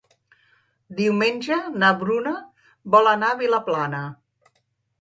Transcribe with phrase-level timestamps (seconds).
[0.99, 2.33] Diumenge na Bruna
[2.97, 4.05] vol anar a Vilaplana.